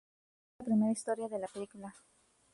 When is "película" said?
1.47-1.93